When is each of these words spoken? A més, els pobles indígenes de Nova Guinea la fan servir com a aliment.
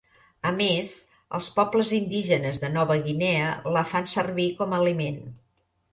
A 0.51 0.51
més, 0.59 0.93
els 1.39 1.49
pobles 1.57 1.91
indígenes 1.97 2.59
de 2.63 2.71
Nova 2.79 2.97
Guinea 3.09 3.53
la 3.77 3.85
fan 3.93 4.11
servir 4.15 4.49
com 4.63 4.75
a 4.75 4.81
aliment. 4.85 5.21